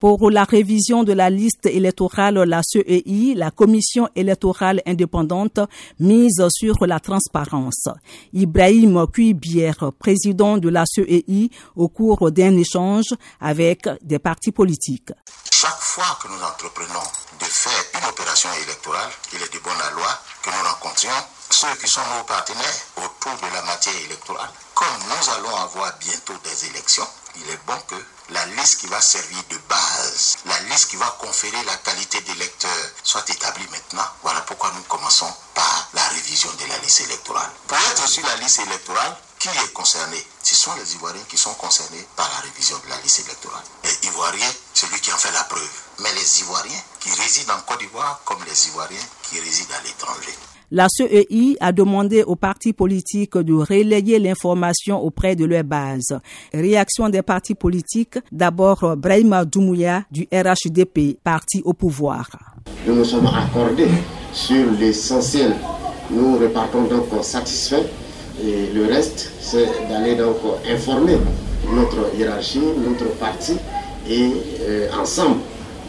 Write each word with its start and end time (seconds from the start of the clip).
Pour 0.00 0.30
la 0.30 0.44
révision 0.44 1.02
de 1.02 1.12
la 1.12 1.28
liste 1.28 1.66
électorale, 1.66 2.34
la 2.44 2.60
CEI, 2.62 3.34
la 3.34 3.50
Commission 3.50 4.08
électorale 4.14 4.80
indépendante, 4.86 5.58
mise 5.98 6.40
sur 6.50 6.86
la 6.86 7.00
transparence. 7.00 7.88
Ibrahim 8.32 9.08
Kuibière, 9.12 9.90
président 9.98 10.56
de 10.56 10.68
la 10.68 10.84
CEI, 10.86 11.50
au 11.74 11.88
cours 11.88 12.30
d'un 12.30 12.56
échange 12.56 13.12
avec 13.40 13.88
des 14.02 14.20
partis 14.20 14.52
politiques. 14.52 15.10
Chaque 15.50 15.80
fois 15.80 16.16
que 16.22 16.28
nous 16.28 16.44
entreprenons 16.44 17.08
de 17.40 17.44
faire 17.46 18.00
une 18.00 18.08
opération 18.08 18.50
électorale, 18.64 19.10
il 19.32 19.42
est 19.42 19.52
de 19.52 19.58
bonne 19.64 19.96
loi 19.96 20.10
que 20.44 20.50
nous 20.50 20.68
rencontrions 20.70 21.37
ceux 21.60 21.74
qui 21.74 21.88
sont 21.88 22.06
nos 22.16 22.22
partenaires 22.22 22.80
autour 22.98 23.34
de 23.36 23.52
la 23.52 23.62
matière 23.62 23.96
électorale. 23.96 24.50
Comme 24.74 24.86
nous 25.08 25.30
allons 25.30 25.56
avoir 25.56 25.92
bientôt 25.98 26.34
des 26.44 26.66
élections, 26.66 27.06
il 27.34 27.50
est 27.50 27.58
bon 27.66 27.76
que 27.88 27.96
la 28.30 28.46
liste 28.46 28.78
qui 28.78 28.86
va 28.86 29.00
servir 29.00 29.42
de 29.50 29.56
base, 29.68 30.38
la 30.46 30.56
liste 30.70 30.90
qui 30.90 30.96
va 30.96 31.16
conférer 31.18 31.64
la 31.64 31.74
qualité 31.78 32.20
d'électeur 32.20 32.70
soit 33.02 33.28
établie 33.28 33.66
maintenant. 33.72 34.06
Voilà 34.22 34.40
pourquoi 34.42 34.70
nous 34.76 34.82
commençons 34.82 35.32
par 35.54 35.88
la 35.94 36.06
révision 36.10 36.50
de 36.60 36.66
la 36.68 36.78
liste 36.78 37.00
électorale. 37.00 37.50
Pour 37.66 37.76
être 37.90 38.08
sur 38.08 38.24
la 38.24 38.36
liste 38.36 38.60
électorale, 38.60 39.16
qui 39.38 39.48
est 39.48 39.72
concerné 39.72 40.16
Ce 40.42 40.54
sont 40.56 40.70
les 40.78 40.94
Ivoiriens 40.94 41.22
qui 41.28 41.38
sont 41.38 41.54
concernés 41.54 42.04
par 42.16 42.28
la 42.34 42.48
révision 42.50 42.76
de 42.84 42.90
la 42.90 43.00
liste 43.02 43.24
électorale. 43.24 43.64
Les 43.84 44.08
Ivoiriens, 44.08 44.52
celui 44.74 45.00
qui 45.00 45.12
en 45.12 45.16
fait 45.16 45.32
la 45.32 45.44
preuve. 45.44 45.70
Mais 46.02 46.10
les 46.14 46.40
Ivoiriens 46.40 46.82
qui 47.00 47.10
résident 47.10 47.54
en 47.54 47.62
Côte 47.66 47.80
d'Ivoire 47.80 48.20
comme 48.24 48.38
les 48.46 48.68
Ivoiriens 48.68 49.06
qui 49.22 49.38
résident 49.40 49.74
à 49.78 49.82
l'étranger. 49.86 50.34
La 50.70 50.86
CEI 50.90 51.56
a 51.60 51.72
demandé 51.72 52.22
aux 52.24 52.36
partis 52.36 52.74
politiques 52.74 53.38
de 53.38 53.54
relayer 53.54 54.18
l'information 54.18 55.00
auprès 55.00 55.34
de 55.34 55.46
leur 55.46 55.64
base. 55.64 56.18
Réaction 56.52 57.08
des 57.08 57.22
partis 57.22 57.54
politiques, 57.54 58.18
d'abord 58.30 58.96
Brahima 58.96 59.46
Doumouya 59.46 60.02
du 60.10 60.28
RHDP, 60.30 61.18
parti 61.24 61.62
au 61.64 61.72
pouvoir. 61.72 62.28
Nous 62.86 62.94
nous 62.94 63.04
sommes 63.04 63.26
accordés 63.28 63.88
sur 64.34 64.70
l'essentiel. 64.72 65.56
Nous 66.10 66.38
repartons 66.38 66.82
donc 66.84 67.06
satisfaits 67.22 67.86
et 68.42 68.70
le 68.72 68.86
reste, 68.86 69.30
c'est 69.40 69.68
d'aller 69.88 70.14
donc 70.14 70.36
informer 70.68 71.18
notre 71.72 72.14
hiérarchie, 72.16 72.60
notre 72.60 73.12
parti 73.16 73.56
et 74.08 74.30
euh, 74.60 74.88
ensemble, 74.98 75.40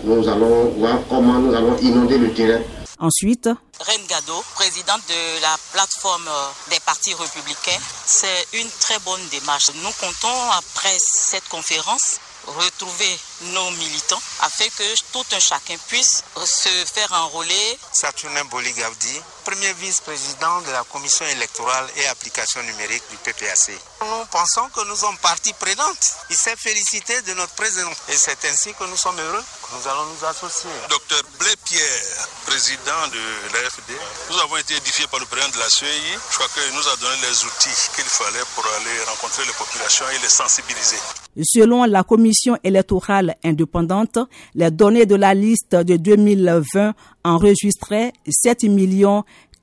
nous 0.04 0.28
allons 0.28 0.70
voir 0.78 0.98
comment 1.10 1.40
nous 1.40 1.54
allons 1.54 1.78
inonder 1.78 2.18
le 2.18 2.32
terrain 2.34 2.60
Ensuite, 3.02 3.48
Reine 3.80 4.06
Gado, 4.10 4.44
présidente 4.56 5.02
de 5.08 5.42
la 5.42 5.56
plateforme 5.72 6.28
des 6.70 6.80
partis 6.86 7.14
républicains, 7.14 7.80
c'est 8.06 8.60
une 8.60 8.68
très 8.82 9.00
bonne 9.06 9.22
démarche. 9.32 9.72
Nous 9.76 9.92
comptons, 10.02 10.52
après 10.58 10.98
cette 11.00 11.48
conférence, 11.48 12.20
retrouver 12.50 13.20
nos 13.42 13.72
militants 13.72 14.22
afin 14.42 14.66
que 14.70 14.84
tout 15.12 15.26
un 15.32 15.40
chacun 15.40 15.76
puisse 15.88 16.24
se 16.46 16.70
faire 16.94 17.12
enrôler. 17.14 17.80
Saturnin 17.92 18.46
Boligavdi, 18.46 19.22
premier 19.46 19.74
vice-président 19.74 20.62
de 20.62 20.72
la 20.72 20.84
commission 20.86 21.26
électorale 21.28 21.88
et 21.98 22.08
application 22.08 22.62
numérique 22.64 23.04
du 23.10 23.18
PPAC. 23.18 23.72
Nous 24.02 24.26
pensons 24.32 24.68
que 24.70 24.82
nous 24.86 24.96
sommes 24.96 25.18
partie 25.18 25.54
prenante. 25.54 26.06
Il 26.30 26.36
s'est 26.36 26.56
félicité 26.56 27.22
de 27.24 27.34
notre 27.34 27.54
présence 27.54 27.96
et 28.10 28.18
c'est 28.18 28.44
ainsi 28.46 28.74
que 28.74 28.84
nous 28.86 28.98
sommes 28.98 29.20
heureux 29.20 29.44
que 29.64 29.76
nous 29.76 29.88
allons 29.88 30.06
nous 30.06 30.26
associer. 30.26 30.70
Docteur 30.90 31.22
Blé 31.40 31.56
Pierre, 31.66 32.28
président 32.46 33.08
de 33.08 33.54
l'AFD, 33.54 33.94
nous 34.32 34.40
avons 34.40 34.58
été 34.58 34.76
édifiés 34.76 35.08
par 35.08 35.20
le 35.20 35.26
président 35.26 35.52
de 35.52 35.60
la 35.60 35.70
CEI. 35.70 36.18
Je 36.30 36.36
crois 36.36 36.50
qu'il 36.50 36.74
nous 36.74 36.88
a 36.88 36.96
donné 36.98 37.22
les 37.22 37.44
outils 37.46 37.90
qu'il 37.96 38.06
fallait 38.06 38.46
pour 38.56 38.66
aller 38.66 39.04
rencontrer 39.06 39.46
les 39.46 39.54
populations 39.54 40.10
et 40.10 40.20
les 40.20 40.30
sensibiliser. 40.30 41.00
Selon 41.42 41.86
la 41.86 42.04
commission 42.04 42.58
électorale 42.64 43.36
indépendante, 43.44 44.20
les 44.56 44.72
données 44.72 45.06
de 45.06 45.16
la 45.16 45.34
liste 45.34 45.76
de 45.76 45.96
2020 45.96 46.94
enregistraient 47.24 48.14
7 48.28 48.66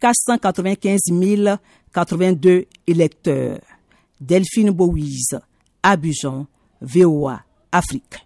495 0.00 1.00
082 1.92 2.66
électeurs. 2.86 3.60
Delphine 4.20 4.70
Bouise, 4.70 5.38
Abidjan, 5.82 6.46
VOA, 6.80 7.42
Afrique. 7.72 8.16